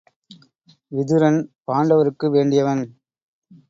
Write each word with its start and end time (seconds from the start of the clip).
விதுரன் 0.91 1.39
பாண்டவருக்கு 1.67 2.29
வேண்டியவன். 2.31 2.83